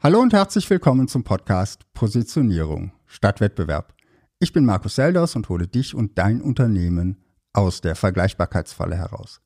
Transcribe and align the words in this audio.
Hallo 0.00 0.20
und 0.20 0.32
herzlich 0.32 0.70
willkommen 0.70 1.08
zum 1.08 1.24
Podcast 1.24 1.92
Positionierung 1.92 2.92
statt 3.04 3.40
Wettbewerb. 3.40 3.94
Ich 4.38 4.52
bin 4.52 4.64
Markus 4.64 4.94
Selders 4.94 5.34
und 5.34 5.48
hole 5.48 5.66
dich 5.66 5.92
und 5.92 6.16
dein 6.18 6.40
Unternehmen 6.40 7.16
aus 7.52 7.80
der 7.80 7.96
Vergleichbarkeitsfalle 7.96 8.96
heraus, 8.96 9.40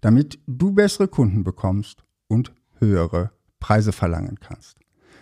damit 0.00 0.38
du 0.46 0.70
bessere 0.70 1.08
Kunden 1.08 1.42
bekommst 1.42 2.04
und 2.28 2.52
höhere 2.78 3.32
Preise 3.58 3.90
verlangen 3.90 4.38
kannst. 4.38 4.78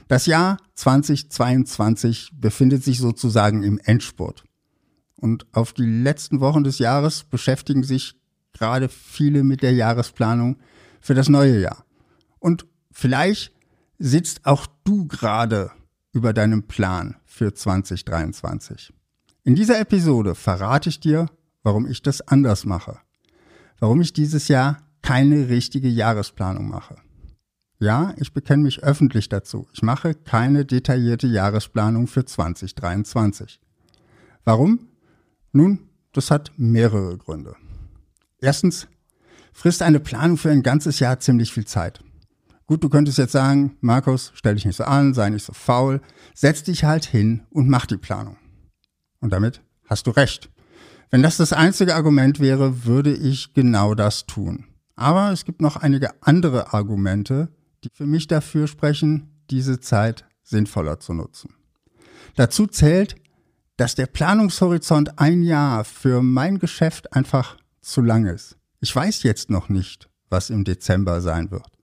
Das 0.08 0.26
Jahr 0.26 0.58
2022 0.74 2.32
befindet 2.34 2.84
sich 2.84 2.98
sozusagen 2.98 3.62
im 3.62 3.78
Endspurt. 3.82 4.44
Und 5.14 5.46
auf 5.52 5.72
die 5.72 5.86
letzten 5.86 6.40
Wochen 6.40 6.64
des 6.64 6.80
Jahres 6.80 7.24
beschäftigen 7.24 7.82
sich 7.82 8.20
gerade 8.52 8.90
viele 8.90 9.42
mit 9.42 9.62
der 9.62 9.72
Jahresplanung 9.72 10.58
für 11.00 11.14
das 11.14 11.30
neue 11.30 11.60
Jahr. 11.60 11.86
Und 12.40 12.66
vielleicht 12.92 13.55
sitzt 13.98 14.46
auch 14.46 14.66
du 14.84 15.06
gerade 15.06 15.70
über 16.12 16.32
deinem 16.32 16.64
Plan 16.64 17.16
für 17.24 17.54
2023. 17.54 18.92
In 19.44 19.54
dieser 19.54 19.78
Episode 19.78 20.34
verrate 20.34 20.88
ich 20.88 21.00
dir, 21.00 21.26
warum 21.62 21.86
ich 21.86 22.02
das 22.02 22.20
anders 22.20 22.64
mache. 22.64 22.98
Warum 23.78 24.00
ich 24.00 24.12
dieses 24.12 24.48
Jahr 24.48 24.82
keine 25.02 25.48
richtige 25.48 25.88
Jahresplanung 25.88 26.68
mache. 26.68 26.96
Ja, 27.78 28.14
ich 28.16 28.32
bekenne 28.32 28.62
mich 28.62 28.82
öffentlich 28.82 29.28
dazu. 29.28 29.68
Ich 29.72 29.82
mache 29.82 30.14
keine 30.14 30.64
detaillierte 30.64 31.26
Jahresplanung 31.26 32.06
für 32.06 32.24
2023. 32.24 33.60
Warum? 34.44 34.88
Nun, 35.52 35.80
das 36.12 36.30
hat 36.30 36.52
mehrere 36.56 37.18
Gründe. 37.18 37.54
Erstens 38.40 38.88
frisst 39.52 39.82
eine 39.82 40.00
Planung 40.00 40.38
für 40.38 40.50
ein 40.50 40.62
ganzes 40.62 41.00
Jahr 41.00 41.20
ziemlich 41.20 41.52
viel 41.52 41.66
Zeit. 41.66 42.02
Gut, 42.66 42.82
du 42.82 42.88
könntest 42.88 43.18
jetzt 43.18 43.32
sagen, 43.32 43.76
Markus, 43.80 44.32
stell 44.34 44.56
dich 44.56 44.64
nicht 44.64 44.76
so 44.76 44.84
an, 44.84 45.14
sei 45.14 45.30
nicht 45.30 45.44
so 45.44 45.52
faul, 45.52 46.00
setz 46.34 46.64
dich 46.64 46.82
halt 46.82 47.04
hin 47.04 47.42
und 47.50 47.68
mach 47.68 47.86
die 47.86 47.96
Planung. 47.96 48.36
Und 49.20 49.32
damit 49.32 49.62
hast 49.84 50.08
du 50.08 50.10
recht. 50.10 50.50
Wenn 51.10 51.22
das 51.22 51.36
das 51.36 51.52
einzige 51.52 51.94
Argument 51.94 52.40
wäre, 52.40 52.84
würde 52.84 53.14
ich 53.14 53.54
genau 53.54 53.94
das 53.94 54.26
tun. 54.26 54.64
Aber 54.96 55.30
es 55.30 55.44
gibt 55.44 55.60
noch 55.60 55.76
einige 55.76 56.10
andere 56.22 56.72
Argumente, 56.74 57.48
die 57.84 57.90
für 57.92 58.06
mich 58.06 58.26
dafür 58.26 58.66
sprechen, 58.66 59.30
diese 59.48 59.78
Zeit 59.78 60.24
sinnvoller 60.42 60.98
zu 60.98 61.14
nutzen. 61.14 61.54
Dazu 62.34 62.66
zählt, 62.66 63.14
dass 63.76 63.94
der 63.94 64.06
Planungshorizont 64.06 65.18
ein 65.20 65.42
Jahr 65.42 65.84
für 65.84 66.22
mein 66.22 66.58
Geschäft 66.58 67.12
einfach 67.12 67.58
zu 67.80 68.00
lang 68.00 68.26
ist. 68.26 68.56
Ich 68.80 68.94
weiß 68.94 69.22
jetzt 69.22 69.50
noch 69.50 69.68
nicht, 69.68 70.08
was 70.30 70.50
im 70.50 70.64
Dezember 70.64 71.20
sein 71.20 71.50
wird. 71.50 71.75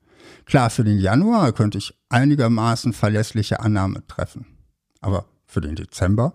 Klar, 0.45 0.69
für 0.69 0.83
den 0.83 0.99
Januar 0.99 1.51
könnte 1.53 1.77
ich 1.77 1.93
einigermaßen 2.09 2.93
verlässliche 2.93 3.59
Annahmen 3.59 4.03
treffen. 4.07 4.45
Aber 5.01 5.25
für 5.45 5.61
den 5.61 5.75
Dezember? 5.75 6.33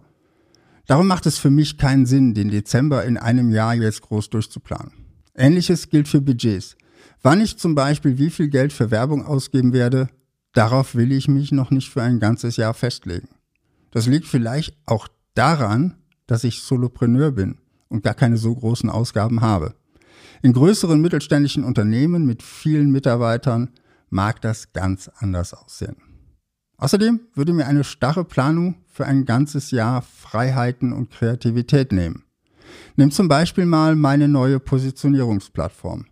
Darum 0.87 1.07
macht 1.07 1.27
es 1.27 1.39
für 1.39 1.51
mich 1.51 1.77
keinen 1.77 2.07
Sinn, 2.07 2.35
den 2.35 2.51
Dezember 2.51 3.05
in 3.05 3.19
einem 3.19 3.51
Jahr 3.51 3.75
jetzt 3.75 4.03
groß 4.03 4.31
durchzuplanen. 4.31 4.93
Ähnliches 5.35 5.91
gilt 5.91 6.09
für 6.09 6.21
Budgets. 6.21 6.77
Wann 7.23 7.41
ich 7.41 7.59
zum 7.59 7.75
Beispiel 7.75 8.19
wie 8.19 8.31
viel 8.31 8.49
Geld 8.49 8.73
für 8.73 8.91
Werbung 8.91 9.25
ausgeben 9.25 9.73
werde, 9.73 10.09
darauf 10.53 10.95
will 10.95 11.13
ich 11.13 11.29
mich 11.29 11.53
noch 11.53 11.71
nicht 11.71 11.91
für 11.91 12.03
ein 12.03 12.21
ganzes 12.21 12.57
Jahr 12.57 12.75
festlegen. 12.75 13.29
Das 13.91 14.07
liegt 14.07 14.27
vielleicht 14.27 14.77
auch 14.87 15.09
daran, 15.35 15.95
dass 16.27 16.45
ich 16.45 16.63
Solopreneur 16.63 17.33
bin 17.33 17.59
und 17.89 18.03
gar 18.03 18.15
keine 18.15 18.37
so 18.37 18.55
großen 18.55 18.91
Ausgaben 18.91 19.41
habe. 19.41 19.75
In 20.43 20.53
größeren 20.53 21.01
mittelständischen 21.01 21.65
Unternehmen 21.65 22.27
mit 22.27 22.43
vielen 22.43 22.91
Mitarbeitern 22.91 23.71
mag 24.11 24.41
das 24.41 24.73
ganz 24.73 25.11
anders 25.19 25.55
aussehen. 25.55 25.97
Außerdem 26.77 27.21
würde 27.35 27.53
mir 27.53 27.67
eine 27.67 27.83
starre 27.83 28.25
Planung 28.25 28.77
für 28.87 29.05
ein 29.05 29.25
ganzes 29.25 29.73
Jahr 29.73 30.03
Freiheiten 30.03 30.93
und 30.93 31.11
Kreativität 31.11 31.93
nehmen. 31.93 32.25
Nimm 32.97 33.11
zum 33.11 33.29
Beispiel 33.29 33.67
mal 33.67 33.97
meine 33.97 34.29
neue 34.29 34.61
Positionierungsplattform. 34.61 36.07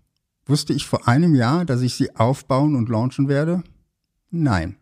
Wusste 0.45 0.73
ich 0.73 0.87
vor 0.87 1.07
einem 1.07 1.35
Jahr, 1.35 1.65
dass 1.65 1.83
ich 1.83 1.95
sie 1.95 2.15
aufbauen 2.17 2.75
und 2.75 2.89
launchen 2.89 3.29
werde? 3.29 3.63
Nein. 4.31 4.77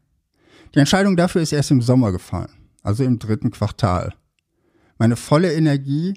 Die 0.74 0.78
Entscheidung 0.78 1.16
dafür 1.16 1.42
ist 1.42 1.52
erst 1.52 1.70
im 1.70 1.82
Sommer 1.82 2.12
gefallen, 2.12 2.50
also 2.82 3.04
im 3.04 3.18
dritten 3.18 3.50
Quartal. 3.50 4.14
Meine 4.98 5.16
volle 5.16 5.52
Energie 5.52 6.14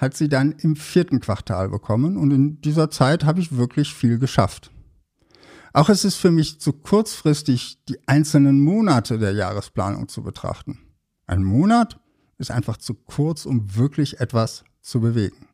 hat 0.00 0.16
sie 0.16 0.30
dann 0.30 0.52
im 0.52 0.76
vierten 0.76 1.20
Quartal 1.20 1.68
bekommen 1.68 2.16
und 2.16 2.30
in 2.30 2.60
dieser 2.62 2.90
Zeit 2.90 3.24
habe 3.24 3.40
ich 3.40 3.56
wirklich 3.56 3.94
viel 3.94 4.18
geschafft. 4.18 4.70
Auch 5.74 5.90
ist 5.90 6.04
es 6.04 6.16
für 6.16 6.30
mich 6.30 6.58
zu 6.58 6.72
kurzfristig, 6.72 7.84
die 7.88 7.98
einzelnen 8.08 8.60
Monate 8.60 9.18
der 9.18 9.32
Jahresplanung 9.32 10.08
zu 10.08 10.22
betrachten. 10.22 10.78
Ein 11.26 11.44
Monat 11.44 12.00
ist 12.38 12.50
einfach 12.50 12.78
zu 12.78 12.94
kurz, 12.94 13.44
um 13.44 13.76
wirklich 13.76 14.20
etwas 14.20 14.64
zu 14.80 15.00
bewegen. 15.00 15.46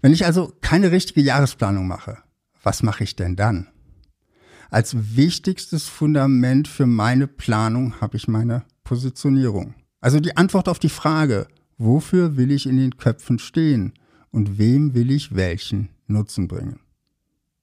Wenn 0.00 0.12
ich 0.12 0.24
also 0.24 0.52
keine 0.62 0.90
richtige 0.90 1.20
Jahresplanung 1.20 1.86
mache, 1.86 2.18
was 2.62 2.82
mache 2.82 3.04
ich 3.04 3.16
denn 3.16 3.36
dann? 3.36 3.68
Als 4.70 5.16
wichtigstes 5.16 5.84
Fundament 5.84 6.66
für 6.66 6.86
meine 6.86 7.26
Planung 7.26 8.00
habe 8.00 8.16
ich 8.16 8.26
meine 8.26 8.64
Positionierung. 8.82 9.74
Also 10.00 10.18
die 10.18 10.36
Antwort 10.36 10.68
auf 10.68 10.78
die 10.78 10.88
Frage, 10.88 11.46
wofür 11.78 12.36
will 12.36 12.50
ich 12.50 12.66
in 12.66 12.76
den 12.76 12.96
Köpfen 12.96 13.38
stehen 13.38 13.92
und 14.30 14.58
wem 14.58 14.94
will 14.94 15.10
ich 15.10 15.34
welchen 15.34 15.88
Nutzen 16.06 16.48
bringen. 16.48 16.80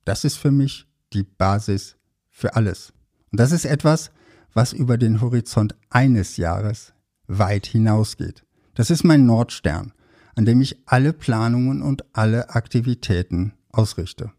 Das 0.06 0.24
ist 0.24 0.38
für 0.38 0.52
mich 0.52 0.88
die 1.14 1.24
Basis 1.24 1.98
für 2.30 2.56
alles. 2.56 2.94
Und 3.32 3.40
das 3.40 3.52
ist 3.52 3.66
etwas, 3.66 4.12
was 4.54 4.74
über 4.74 4.98
den 4.98 5.22
Horizont 5.22 5.76
eines 5.90 6.38
Jahres 6.38 6.94
weit 7.28 7.68
hinausgeht. 7.68 8.44
Das 8.74 8.90
ist 8.90 9.04
mein 9.04 9.26
Nordstern, 9.26 9.94
an 10.36 10.46
dem 10.46 10.62
ich 10.62 10.78
alle 10.86 11.14
Planungen 11.14 11.82
und 11.82 12.04
alle 12.14 12.50
Aktivitäten 12.50 13.54
ausrichte. 13.72 14.32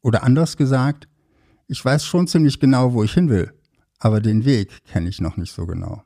Oder 0.00 0.22
anders 0.22 0.56
gesagt, 0.56 1.08
ich 1.66 1.84
weiß 1.84 2.04
schon 2.04 2.26
ziemlich 2.26 2.60
genau, 2.60 2.92
wo 2.92 3.04
ich 3.04 3.14
hin 3.14 3.28
will, 3.30 3.52
aber 3.98 4.20
den 4.20 4.44
Weg 4.44 4.84
kenne 4.84 5.08
ich 5.08 5.20
noch 5.20 5.36
nicht 5.36 5.52
so 5.52 5.66
genau. 5.66 6.02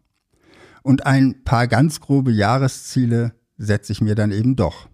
Und 0.89 1.05
ein 1.05 1.45
paar 1.45 1.69
ganz 1.69 2.01
grobe 2.01 2.33
Jahresziele 2.33 3.35
setze 3.59 3.93
ich 3.93 4.01
mir 4.01 4.15
dann 4.15 4.33
eben 4.33 4.57
doch. 4.57 4.89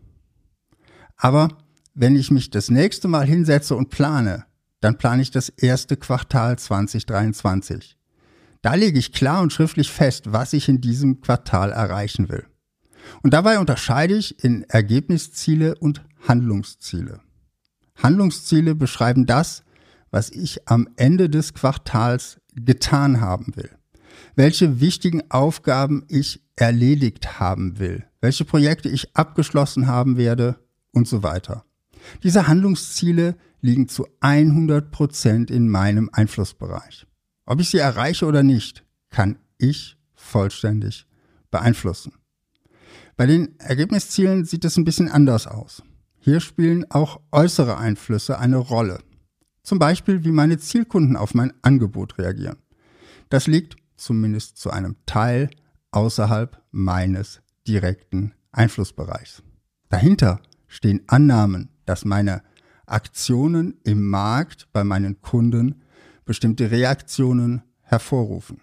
Aber 1.17 1.57
wenn 1.95 2.17
ich 2.17 2.33
mich 2.33 2.51
das 2.51 2.69
nächste 2.69 3.07
Mal 3.07 3.25
hinsetze 3.25 3.77
und 3.77 3.91
plane, 3.91 4.45
dann 4.81 4.99
plane 4.99 5.23
ich 5.23 5.31
das 5.31 5.51
erste 5.51 5.97
Quartal 5.97 6.59
2023. 6.59 7.97
Da 8.61 8.75
lege 8.75 8.99
ich 8.99 9.13
klar 9.13 9.41
und 9.41 9.53
schriftlich 9.53 9.93
fest, 9.93 10.33
was 10.33 10.53
ich 10.53 10.69
in 10.69 10.81
diesem 10.81 11.21
Quartal 11.21 11.71
erreichen 11.71 12.29
will. 12.29 12.45
Und 13.23 13.33
dabei 13.33 13.61
unterscheide 13.61 14.17
ich 14.17 14.43
in 14.43 14.65
Ergebnisziele 14.65 15.77
und 15.77 16.05
Handlungsziele. 16.27 17.21
Handlungsziele 18.03 18.75
beschreiben 18.75 19.27
das, 19.27 19.63
was 20.11 20.31
ich 20.31 20.69
am 20.69 20.89
Ende 20.97 21.31
des 21.31 21.55
Quartals 21.55 22.41
getan 22.57 23.21
haben 23.21 23.55
will. 23.55 23.71
Welche 24.37 24.81
wichtigen 24.81 25.31
Aufgaben 25.31 26.05
ich 26.09 26.43
erledigt 26.57 27.41
haben 27.41 27.79
will. 27.79 28.05
Welche 28.21 28.45
Projekte 28.45 28.89
ich 28.89 29.17
abgeschlossen 29.17 29.87
haben 29.87 30.17
werde 30.17 30.59
und 30.93 31.09
so 31.09 31.23
weiter. 31.23 31.65
Diese 32.23 32.47
Handlungsziele 32.47 33.37
liegen 33.61 33.89
zu 33.89 34.07
100 34.21 34.91
Prozent 34.91 35.51
in 35.51 35.69
meinem 35.69 36.11
Einflussbereich. 36.13 37.07
Ob 37.47 37.61
ich 37.61 37.71
sie 37.71 37.79
erreiche 37.79 38.27
oder 38.27 38.43
nicht, 38.43 38.85
kann 39.11 39.39
ich 39.59 39.97
vollständig 40.15 41.07
beeinflussen. 41.51 42.13
Bei 43.17 43.27
den 43.27 43.59
Ergebniszielen 43.61 44.45
sieht 44.45 44.65
es 44.65 44.77
ein 44.77 44.85
bisschen 44.85 45.09
anders 45.09 45.47
aus. 45.47 45.83
Hier 46.19 46.41
spielen 46.41 46.91
auch 46.91 47.21
äußere 47.33 47.77
Einflüsse 47.77 48.39
eine 48.39 48.57
Rolle. 48.57 48.99
Zum 49.63 49.79
Beispiel, 49.79 50.25
wie 50.25 50.31
meine 50.31 50.59
Zielkunden 50.59 51.17
auf 51.17 51.35
mein 51.35 51.53
Angebot 51.63 52.19
reagieren. 52.19 52.57
Das 53.29 53.47
liegt 53.47 53.77
zumindest 53.97 54.59
zu 54.59 54.71
einem 54.71 54.97
Teil 55.07 55.51
außerhalb 55.91 56.61
meines 56.71 57.41
direkten 57.67 58.35
Einflussbereichs. 58.53 59.43
Dahinter 59.89 60.41
stehen 60.67 61.03
Annahmen, 61.07 61.71
dass 61.87 62.05
meine 62.05 62.43
Aktionen 62.87 63.79
im 63.85 64.09
Markt 64.09 64.69
bei 64.73 64.85
meinen 64.85 65.21
Kunden 65.23 65.83
bestimmte 66.25 66.71
Reaktionen 66.71 67.63
hervorrufen. 67.83 68.61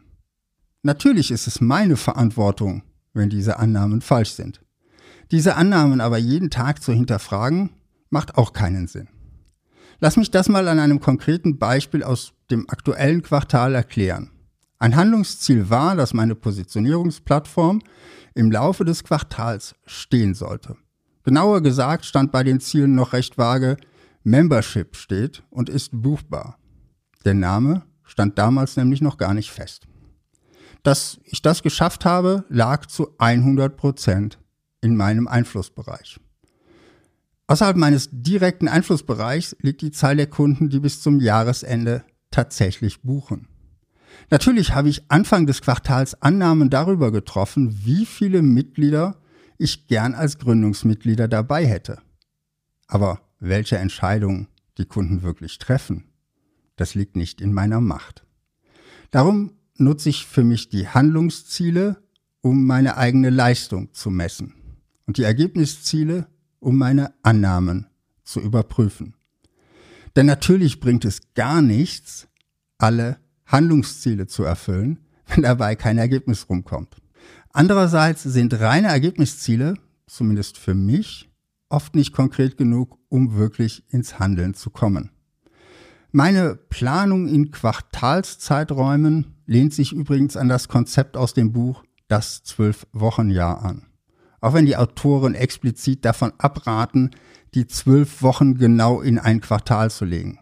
Natürlich 0.83 1.31
ist 1.31 1.47
es 1.47 1.61
meine 1.61 1.95
Verantwortung, 1.95 2.83
wenn 3.13 3.29
diese 3.29 3.59
Annahmen 3.59 4.01
falsch 4.01 4.31
sind. 4.31 4.61
Diese 5.31 5.55
Annahmen 5.55 6.01
aber 6.01 6.17
jeden 6.17 6.49
Tag 6.49 6.81
zu 6.81 6.91
hinterfragen, 6.91 7.69
macht 8.09 8.37
auch 8.37 8.51
keinen 8.51 8.87
Sinn. 8.87 9.07
Lass 9.99 10.17
mich 10.17 10.31
das 10.31 10.49
mal 10.49 10.67
an 10.67 10.79
einem 10.79 10.99
konkreten 10.99 11.57
Beispiel 11.57 12.03
aus 12.03 12.33
dem 12.49 12.69
aktuellen 12.69 13.21
Quartal 13.21 13.75
erklären. 13.75 14.31
Ein 14.81 14.95
Handlungsziel 14.95 15.69
war, 15.69 15.95
dass 15.95 16.15
meine 16.15 16.33
Positionierungsplattform 16.33 17.83
im 18.33 18.51
Laufe 18.51 18.83
des 18.83 19.03
Quartals 19.03 19.75
stehen 19.85 20.33
sollte. 20.33 20.75
Genauer 21.21 21.61
gesagt 21.61 22.03
stand 22.03 22.31
bei 22.31 22.41
den 22.41 22.59
Zielen 22.59 22.95
noch 22.95 23.13
recht 23.13 23.37
vage, 23.37 23.77
Membership 24.23 24.95
steht 24.95 25.43
und 25.51 25.69
ist 25.69 25.91
buchbar. 25.93 26.57
Der 27.25 27.35
Name 27.35 27.83
stand 28.03 28.39
damals 28.39 28.75
nämlich 28.75 29.01
noch 29.01 29.17
gar 29.17 29.35
nicht 29.35 29.51
fest. 29.51 29.85
dass 30.81 31.19
ich 31.25 31.43
das 31.43 31.61
geschafft 31.61 32.05
habe, 32.05 32.43
lag 32.49 32.87
zu 32.87 33.13
100 33.19 33.77
Prozent 33.77 34.39
in 34.81 34.95
meinem 34.95 35.27
Einflussbereich. 35.27 36.19
Außerhalb 37.45 37.77
meines 37.77 38.09
direkten 38.11 38.67
Einflussbereichs 38.67 39.55
liegt 39.61 39.83
die 39.83 39.91
Zahl 39.91 40.15
der 40.15 40.25
Kunden, 40.25 40.71
die 40.71 40.79
bis 40.79 40.99
zum 41.03 41.19
Jahresende 41.19 42.03
tatsächlich 42.31 43.03
buchen. 43.03 43.50
Natürlich 44.29 44.73
habe 44.73 44.89
ich 44.89 45.09
Anfang 45.11 45.45
des 45.45 45.61
Quartals 45.61 46.21
Annahmen 46.21 46.69
darüber 46.69 47.11
getroffen, 47.11 47.85
wie 47.85 48.05
viele 48.05 48.41
Mitglieder 48.41 49.17
ich 49.57 49.87
gern 49.87 50.15
als 50.15 50.37
Gründungsmitglieder 50.37 51.27
dabei 51.27 51.65
hätte. 51.65 52.01
Aber 52.87 53.21
welche 53.39 53.77
Entscheidungen 53.77 54.47
die 54.77 54.85
Kunden 54.85 55.21
wirklich 55.21 55.57
treffen, 55.59 56.05
das 56.75 56.95
liegt 56.95 57.15
nicht 57.15 57.41
in 57.41 57.53
meiner 57.53 57.81
Macht. 57.81 58.25
Darum 59.11 59.51
nutze 59.75 60.09
ich 60.09 60.25
für 60.25 60.43
mich 60.43 60.69
die 60.69 60.87
Handlungsziele, 60.87 62.01
um 62.41 62.65
meine 62.65 62.97
eigene 62.97 63.29
Leistung 63.29 63.93
zu 63.93 64.09
messen 64.09 64.53
und 65.05 65.17
die 65.17 65.23
Ergebnisziele, 65.23 66.27
um 66.59 66.77
meine 66.77 67.13
Annahmen 67.21 67.87
zu 68.23 68.39
überprüfen. 68.39 69.15
Denn 70.15 70.25
natürlich 70.25 70.79
bringt 70.79 71.05
es 71.05 71.33
gar 71.33 71.61
nichts, 71.61 72.27
alle 72.77 73.20
Handlungsziele 73.51 74.27
zu 74.27 74.43
erfüllen, 74.43 74.99
wenn 75.27 75.43
dabei 75.43 75.75
kein 75.75 75.97
Ergebnis 75.97 76.47
rumkommt. 76.49 76.97
Andererseits 77.51 78.23
sind 78.23 78.59
reine 78.59 78.87
Ergebnisziele, 78.87 79.75
zumindest 80.07 80.57
für 80.57 80.73
mich, 80.73 81.29
oft 81.69 81.95
nicht 81.95 82.13
konkret 82.13 82.57
genug, 82.57 82.97
um 83.09 83.35
wirklich 83.35 83.83
ins 83.89 84.19
Handeln 84.19 84.53
zu 84.53 84.69
kommen. 84.69 85.11
Meine 86.11 86.55
Planung 86.55 87.27
in 87.27 87.51
Quartalszeiträumen 87.51 89.35
lehnt 89.45 89.73
sich 89.73 89.93
übrigens 89.93 90.35
an 90.35 90.49
das 90.49 90.67
Konzept 90.67 91.15
aus 91.15 91.33
dem 91.33 91.53
Buch 91.53 91.83
Das 92.09 92.43
Zwölf-Wochen-Jahr 92.43 93.63
an. 93.63 93.87
Auch 94.41 94.53
wenn 94.53 94.65
die 94.65 94.75
Autoren 94.75 95.35
explizit 95.35 96.03
davon 96.03 96.33
abraten, 96.37 97.11
die 97.53 97.67
zwölf 97.67 98.21
Wochen 98.21 98.57
genau 98.57 99.01
in 99.01 99.19
ein 99.19 99.39
Quartal 99.39 99.89
zu 99.91 100.03
legen. 100.03 100.39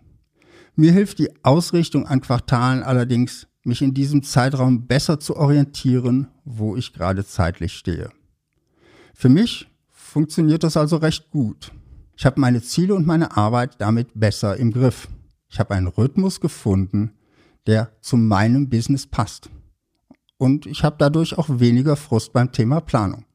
Mir 0.76 0.92
hilft 0.92 1.20
die 1.20 1.30
Ausrichtung 1.44 2.08
an 2.08 2.22
Quartalen 2.22 2.84
allerdings, 2.84 3.48
mich 3.64 3.82
in 3.82 3.94
diesem 3.94 4.24
Zeitraum 4.24 4.88
besser 4.88 5.20
zu 5.20 5.36
orientieren, 5.36 6.28
wo 6.46 6.76
ich 6.76 6.94
gerade 6.94 7.26
zeitlich 7.26 7.74
stehe. 7.74 8.10
Für 9.14 9.30
mich 9.30 9.70
funktioniert 9.92 10.64
das 10.64 10.78
also 10.78 10.98
recht 10.98 11.30
gut. 11.30 11.72
Ich 12.16 12.26
habe 12.26 12.40
meine 12.40 12.62
Ziele 12.62 12.96
und 12.96 13.06
meine 13.06 13.38
Arbeit 13.38 13.76
damit 13.80 14.10
besser 14.14 14.58
im 14.58 14.72
Griff. 14.72 15.08
Ich 15.50 15.60
habe 15.60 15.74
einen 15.74 15.88
Rhythmus 15.88 16.40
gefunden, 16.40 17.12
der 17.68 17.92
zu 18.02 18.18
meinem 18.18 18.70
Business 18.70 19.06
passt. 19.08 19.50
Und 20.38 20.66
ich 20.66 20.84
habe 20.84 20.96
dadurch 20.98 21.38
auch 21.38 21.48
weniger 21.50 21.96
Frust 21.96 22.34
beim 22.34 22.52
Thema 22.52 22.80
Planung. 22.80 23.26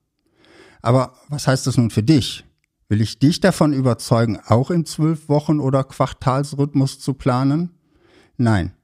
Aber 0.81 1.15
was 1.29 1.47
heißt 1.47 1.67
das 1.67 1.77
nun 1.77 1.91
für 1.91 2.03
dich? 2.03 2.45
Will 2.89 3.01
ich 3.01 3.19
dich 3.19 3.41
davon 3.41 3.73
überzeugen, 3.73 4.39
auch 4.47 4.71
im 4.71 4.85
zwölf 4.85 5.29
Wochen 5.29 5.59
oder 5.59 5.85
Quartalsrhythmus 5.85 7.01
zu 7.01 7.15
planen? 7.15 7.71
Nein, 8.37 8.75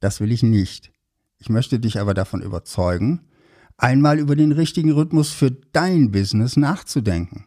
das 0.00 0.20
will 0.20 0.32
ich 0.32 0.42
nicht. 0.42 0.90
Ich 1.38 1.50
möchte 1.50 1.78
dich 1.78 2.00
aber 2.00 2.14
davon 2.14 2.42
überzeugen, 2.42 3.26
einmal 3.76 4.18
über 4.18 4.34
den 4.34 4.52
richtigen 4.52 4.92
Rhythmus 4.92 5.30
für 5.30 5.50
dein 5.50 6.10
Business 6.10 6.56
nachzudenken. 6.56 7.44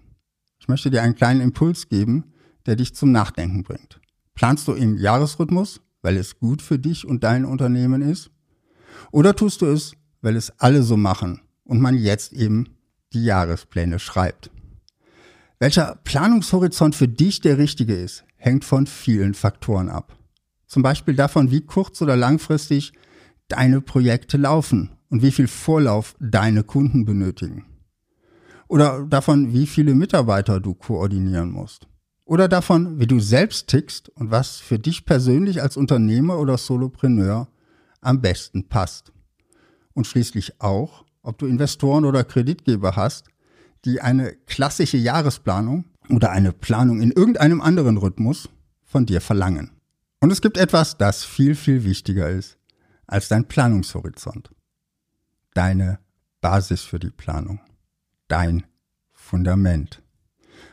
Ich 0.60 0.68
möchte 0.68 0.92
dir 0.92 1.02
einen 1.02 1.16
kleinen 1.16 1.42
Impuls 1.42 1.90
geben, 1.90 2.34
der 2.66 2.76
dich 2.76 2.96
zum 2.96 3.12
Nachdenken 3.12 3.64
bringt. 3.64 4.00
Planst 4.36 4.68
du 4.68 4.74
im 4.74 4.98
Jahresrhythmus, 4.98 5.82
weil 6.02 6.18
es 6.18 6.40
gut 6.40 6.62
für 6.62 6.80
dich 6.80 7.06
und 7.06 7.24
dein 7.24 7.46
Unternehmen 7.46 8.02
ist? 8.02 8.32
Oder 9.12 9.36
tust 9.36 9.62
du 9.62 9.66
es, 9.66 9.94
weil 10.22 10.36
es 10.36 10.52
alle 10.60 10.84
so 10.84 10.96
machen 10.96 11.42
und 11.64 11.82
man 11.82 11.98
jetzt 11.98 12.34
eben 12.34 12.78
die 13.14 13.26
Jahrespläne 13.26 14.00
schreibt? 14.00 14.52
Welcher 15.64 15.98
Planungshorizont 16.04 16.94
für 16.94 17.08
dich 17.08 17.40
der 17.40 17.58
richtige 17.58 17.96
ist, 17.96 18.26
hängt 18.36 18.66
von 18.66 18.86
vielen 18.86 19.34
Faktoren 19.34 19.88
ab. 19.88 20.18
Zum 20.68 20.84
Beispiel 20.84 21.16
davon, 21.16 21.52
wie 21.52 21.62
kurz 21.62 22.02
oder 22.02 22.18
langfristig 22.18 22.92
deine 23.48 23.80
Projekte 23.80 24.36
laufen 24.36 24.90
und 25.10 25.22
wie 25.22 25.32
viel 25.32 25.48
Vorlauf 25.48 26.18
deine 26.20 26.64
Kunden 26.64 27.06
benötigen. 27.06 27.64
Oder 28.68 29.06
davon, 29.06 29.54
wie 29.54 29.66
viele 29.66 29.96
Mitarbeiter 29.96 30.60
du 30.60 30.74
koordinieren 30.74 31.52
musst. 31.52 31.88
Oder 32.26 32.50
davon, 32.50 33.00
wie 33.00 33.08
du 33.08 33.22
selbst 33.22 33.70
tickst 33.70 34.10
und 34.10 34.32
was 34.32 34.58
für 34.58 34.80
dich 34.80 35.06
persönlich 35.06 35.62
als 35.62 35.78
Unternehmer 35.78 36.40
oder 36.40 36.58
Solopreneur 36.58 37.48
am 38.02 38.20
besten 38.20 38.68
passt. 38.68 39.14
Und 39.94 40.08
schließlich 40.08 40.60
auch, 40.60 41.06
ob 41.22 41.38
du 41.38 41.46
Investoren 41.46 42.04
oder 42.04 42.26
Kreditgeber 42.26 42.98
hast, 42.98 43.30
die 43.86 44.02
eine 44.02 44.34
klassische 44.46 44.98
Jahresplanung 44.98 45.86
oder 46.10 46.32
eine 46.32 46.52
Planung 46.52 47.02
in 47.02 47.12
irgendeinem 47.12 47.62
anderen 47.62 47.98
Rhythmus 47.98 48.50
von 48.84 49.06
dir 49.06 49.22
verlangen. 49.22 49.72
Und 50.20 50.32
es 50.32 50.42
gibt 50.42 50.58
etwas, 50.58 50.98
das 50.98 51.24
viel, 51.26 51.56
viel 51.56 51.84
wichtiger 51.84 52.30
ist 52.30 52.58
als 53.08 53.28
dein 53.28 53.48
Planungshorizont. 53.48 54.52
Deine 55.54 56.00
Basis 56.42 56.82
für 56.82 57.00
die 57.00 57.10
Planung. 57.10 57.60
Dein 58.28 58.64
Fundament. 59.12 60.02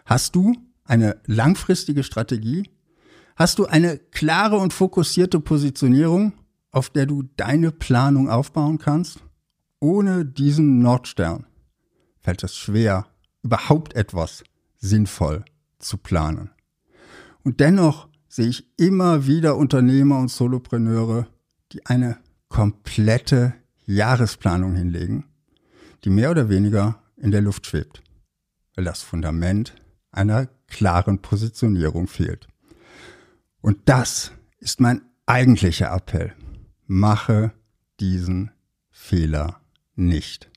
Hast 0.07 0.35
du 0.37 0.55
eine 0.85 1.21
langfristige 1.27 2.03
Strategie? 2.03 2.71
Hast 3.37 3.59
du 3.59 3.67
eine 3.67 3.99
klare 3.99 4.57
und 4.57 4.73
fokussierte 4.73 5.41
Positionierung, 5.41 6.33
auf 6.71 6.91
der 6.91 7.07
du 7.07 7.25
deine 7.37 7.73
Planung 7.73 8.29
aufbauen 8.29 8.79
kannst? 8.79 9.21
Ohne 9.81 10.25
diesen 10.25 10.81
Nordstern 10.81 11.47
fällt 12.21 12.43
es 12.45 12.57
schwer, 12.57 13.07
überhaupt 13.43 13.95
etwas 13.95 14.45
sinnvoll 14.79 15.45
zu 15.79 15.97
planen. 15.97 16.51
Und 17.43 17.61
dennoch 17.61 18.09
sehe 18.29 18.49
ich 18.49 18.67
immer 18.77 19.27
wieder 19.27 19.57
Unternehmer 19.57 20.19
und 20.19 20.31
Solopreneure, 20.31 21.27
die 21.73 21.85
eine 21.87 22.19
komplette 22.49 23.55
Jahresplanung 23.87 24.75
hinlegen, 24.75 25.25
die 26.05 26.11
mehr 26.11 26.31
oder 26.31 26.49
weniger 26.49 27.03
in 27.17 27.31
der 27.31 27.41
Luft 27.41 27.67
schwebt, 27.67 28.03
weil 28.75 28.85
das 28.85 29.03
Fundament 29.03 29.75
einer 30.13 30.49
klaren 30.67 31.21
Positionierung 31.21 32.07
fehlt. 32.07 32.49
Und 33.61 33.79
das 33.89 34.33
ist 34.59 34.81
mein 34.81 35.03
eigentlicher 35.27 35.93
Appell. 35.95 36.35
Mache 36.87 37.53
diesen 38.01 38.51
Fehler 38.91 39.61
nicht. 39.95 40.51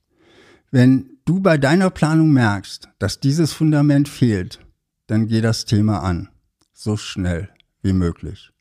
Wenn 0.72 1.13
du 1.26 1.40
bei 1.40 1.58
deiner 1.58 1.90
Planung 1.90 2.32
merkst, 2.32 2.90
dass 3.00 3.20
dieses 3.20 3.54
Fundament 3.54 4.10
fehlt, 4.10 4.60
dann 5.08 5.28
geh 5.28 5.42
das 5.42 5.66
Thema 5.66 6.02
an. 6.02 6.30
So 6.74 6.98
schnell 6.98 7.50
wie 7.82 7.94
möglich. 7.94 8.52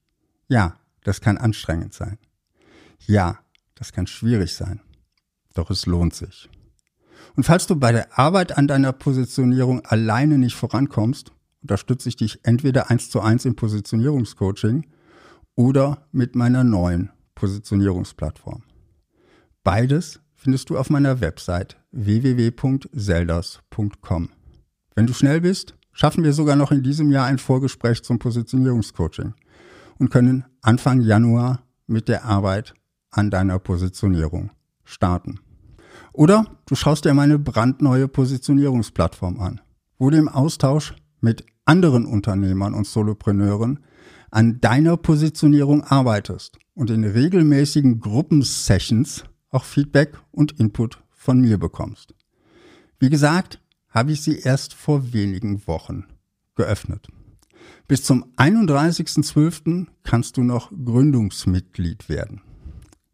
Ja, 0.48 0.76
das 1.04 1.20
kann 1.20 1.38
anstrengend 1.38 1.94
sein. 1.94 2.18
Ja, 3.06 3.38
das 3.74 3.92
kann 3.92 4.06
schwierig 4.06 4.54
sein. 4.54 4.80
Doch 5.54 5.70
es 5.70 5.86
lohnt 5.86 6.14
sich. 6.14 6.48
Und 7.34 7.44
falls 7.44 7.66
du 7.66 7.76
bei 7.76 7.92
der 7.92 8.18
Arbeit 8.18 8.56
an 8.56 8.68
deiner 8.68 8.92
Positionierung 8.92 9.84
alleine 9.84 10.38
nicht 10.38 10.54
vorankommst, 10.54 11.32
unterstütze 11.62 12.08
ich 12.08 12.16
dich 12.16 12.40
entweder 12.42 12.90
eins 12.90 13.10
zu 13.10 13.20
eins 13.20 13.44
im 13.44 13.56
Positionierungscoaching 13.56 14.86
oder 15.54 16.06
mit 16.12 16.34
meiner 16.34 16.64
neuen 16.64 17.10
Positionierungsplattform. 17.34 18.62
Beides 19.62 20.20
findest 20.42 20.68
du 20.70 20.76
auf 20.76 20.90
meiner 20.90 21.20
Website 21.20 21.76
www.selders.com. 21.92 24.28
Wenn 24.96 25.06
du 25.06 25.12
schnell 25.12 25.40
bist, 25.40 25.76
schaffen 25.92 26.24
wir 26.24 26.32
sogar 26.32 26.56
noch 26.56 26.72
in 26.72 26.82
diesem 26.82 27.12
Jahr 27.12 27.26
ein 27.26 27.38
Vorgespräch 27.38 28.02
zum 28.02 28.18
Positionierungscoaching 28.18 29.34
und 29.98 30.10
können 30.10 30.44
Anfang 30.60 31.00
Januar 31.00 31.62
mit 31.86 32.08
der 32.08 32.24
Arbeit 32.24 32.74
an 33.12 33.30
deiner 33.30 33.60
Positionierung 33.60 34.50
starten. 34.84 35.38
Oder 36.12 36.46
du 36.66 36.74
schaust 36.74 37.04
dir 37.04 37.14
meine 37.14 37.38
brandneue 37.38 38.08
Positionierungsplattform 38.08 39.38
an, 39.38 39.60
wo 39.98 40.10
du 40.10 40.16
im 40.16 40.28
Austausch 40.28 40.96
mit 41.20 41.46
anderen 41.66 42.04
Unternehmern 42.04 42.74
und 42.74 42.88
Solopreneuren 42.88 43.78
an 44.32 44.60
deiner 44.60 44.96
Positionierung 44.96 45.84
arbeitest 45.84 46.58
und 46.74 46.90
in 46.90 47.04
regelmäßigen 47.04 48.00
Gruppensessions 48.00 49.22
auch 49.52 49.64
Feedback 49.64 50.18
und 50.32 50.58
Input 50.58 51.00
von 51.10 51.40
mir 51.40 51.58
bekommst. 51.58 52.14
Wie 52.98 53.10
gesagt, 53.10 53.60
habe 53.88 54.12
ich 54.12 54.22
sie 54.22 54.38
erst 54.40 54.74
vor 54.74 55.12
wenigen 55.12 55.66
Wochen 55.66 56.06
geöffnet. 56.56 57.08
Bis 57.86 58.02
zum 58.02 58.24
31.12. 58.36 59.86
kannst 60.02 60.36
du 60.36 60.42
noch 60.42 60.70
Gründungsmitglied 60.70 62.08
werden. 62.08 62.40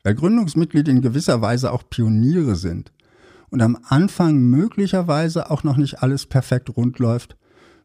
Weil 0.05 0.15
Gründungsmitglied 0.15 0.89
in 0.89 1.03
gewisser 1.03 1.43
Weise 1.43 1.73
auch 1.73 1.83
Pioniere 1.91 2.57
sind 2.57 2.93
und 3.51 3.61
am 3.61 3.79
Anfang 3.89 4.39
möglicherweise 4.39 5.51
auch 5.51 5.65
noch 5.65 5.77
nicht 5.77 6.03
alles 6.03 6.27
perfekt 6.27 6.77
rund 6.77 6.99
läuft, 6.99 7.37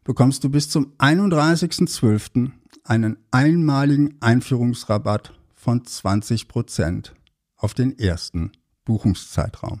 bekommst 0.04 0.44
du 0.44 0.50
bis 0.50 0.70
zum 0.70 0.92
31.12. 0.98 2.50
einen 2.84 3.18
einmaligen 3.30 4.16
Einführungsrabatt 4.20 5.32
von 5.54 5.82
20% 5.82 7.12
auf 7.64 7.72
den 7.72 7.98
ersten 7.98 8.52
Buchungszeitraum. 8.84 9.80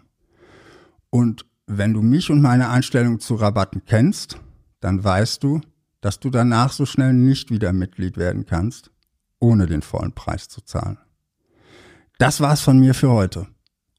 Und 1.10 1.44
wenn 1.66 1.92
du 1.92 2.00
mich 2.00 2.30
und 2.30 2.40
meine 2.40 2.70
Einstellung 2.70 3.20
zu 3.20 3.34
Rabatten 3.34 3.84
kennst, 3.84 4.38
dann 4.80 5.04
weißt 5.04 5.44
du, 5.44 5.60
dass 6.00 6.18
du 6.18 6.30
danach 6.30 6.72
so 6.72 6.86
schnell 6.86 7.12
nicht 7.12 7.50
wieder 7.50 7.74
Mitglied 7.74 8.16
werden 8.16 8.46
kannst, 8.46 8.90
ohne 9.38 9.66
den 9.66 9.82
vollen 9.82 10.12
Preis 10.12 10.48
zu 10.48 10.62
zahlen. 10.62 10.96
Das 12.18 12.40
war's 12.40 12.62
von 12.62 12.78
mir 12.78 12.94
für 12.94 13.10
heute 13.10 13.48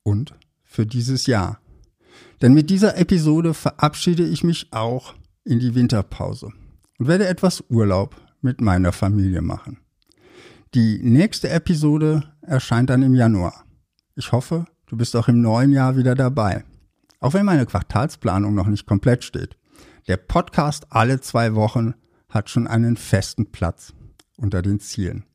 und 0.01 0.33
für 0.63 0.87
dieses 0.87 1.27
Jahr. 1.27 1.59
Denn 2.41 2.55
mit 2.55 2.71
dieser 2.71 2.97
Episode 2.97 3.53
verabschiede 3.53 4.25
ich 4.25 4.43
mich 4.43 4.73
auch 4.73 5.13
in 5.43 5.59
die 5.59 5.75
Winterpause 5.75 6.51
und 6.97 7.07
werde 7.07 7.27
etwas 7.27 7.63
Urlaub 7.69 8.19
mit 8.41 8.61
meiner 8.61 8.91
Familie 8.91 9.41
machen. 9.41 9.77
Die 10.73 10.99
nächste 11.03 11.49
Episode 11.49 12.23
erscheint 12.41 12.89
dann 12.89 13.03
im 13.03 13.13
Januar. 13.13 13.64
Ich 14.17 14.31
hoffe, 14.31 14.65
du 14.87 14.95
bist 14.95 15.13
auch 15.17 15.27
im 15.27 15.41
neuen 15.41 15.71
Jahr 15.71 15.97
wieder 15.97 16.15
dabei. 16.15 16.63
Auch 17.19 17.33
wenn 17.33 17.45
meine 17.45 17.65
Quartalsplanung 17.65 18.55
noch 18.55 18.67
nicht 18.67 18.85
komplett 18.85 19.25
steht. 19.25 19.57
Der 20.07 20.15
Podcast 20.15 20.87
alle 20.89 21.19
zwei 21.19 21.53
Wochen 21.53 21.95
hat 22.29 22.49
schon 22.49 22.65
einen 22.65 22.95
festen 22.95 23.51
Platz 23.51 23.93
unter 24.37 24.61
den 24.61 24.79
Zielen. 24.79 25.25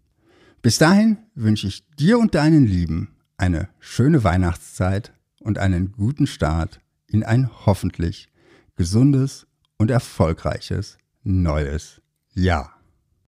Bis 0.62 0.78
dahin 0.78 1.18
wünsche 1.34 1.66
ich 1.66 1.86
dir 1.98 2.18
und 2.18 2.34
deinen 2.34 2.66
Lieben 2.66 3.14
eine 3.36 3.68
schöne 3.80 4.24
Weihnachtszeit 4.24 5.12
und 5.40 5.58
einen 5.58 5.92
guten 5.92 6.26
Start 6.26 6.80
in 7.06 7.22
ein 7.22 7.50
hoffentlich 7.66 8.30
gesundes 8.76 9.46
und 9.76 9.90
erfolgreiches 9.90 10.96
neues 11.22 12.00
Jahr. 12.32 12.79